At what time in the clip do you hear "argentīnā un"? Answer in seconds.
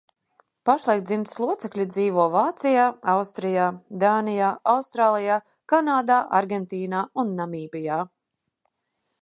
6.41-7.33